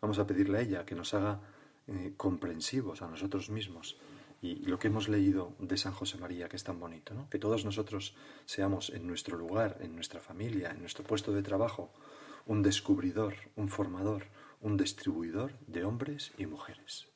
Vamos 0.00 0.18
a 0.18 0.26
pedirle 0.26 0.58
a 0.58 0.60
ella 0.60 0.86
que 0.86 0.94
nos 0.94 1.12
haga 1.14 1.40
eh, 1.88 2.14
comprensivos 2.16 3.02
a 3.02 3.08
nosotros 3.08 3.50
mismos 3.50 3.98
y 4.40 4.56
lo 4.66 4.78
que 4.78 4.86
hemos 4.86 5.08
leído 5.08 5.54
de 5.58 5.76
San 5.76 5.92
José 5.92 6.18
María, 6.18 6.48
que 6.48 6.56
es 6.56 6.62
tan 6.62 6.78
bonito, 6.78 7.14
¿no? 7.14 7.28
que 7.28 7.38
todos 7.38 7.64
nosotros 7.64 8.14
seamos 8.46 8.90
en 8.90 9.06
nuestro 9.06 9.36
lugar, 9.36 9.78
en 9.80 9.94
nuestra 9.94 10.20
familia, 10.20 10.70
en 10.70 10.80
nuestro 10.80 11.02
puesto 11.04 11.32
de 11.32 11.42
trabajo, 11.42 11.92
un 12.46 12.62
descubridor, 12.62 13.34
un 13.56 13.68
formador, 13.68 14.26
un 14.60 14.76
distribuidor 14.76 15.58
de 15.66 15.84
hombres 15.84 16.32
y 16.38 16.46
mujeres. 16.46 17.07